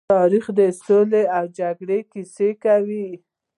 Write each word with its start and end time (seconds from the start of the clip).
تاریخ 0.13 0.45
د 0.59 0.61
سولې 0.83 1.23
او 1.37 1.43
جګړې 1.59 1.99
کيسه 2.11 2.49
کوي. 2.63 3.07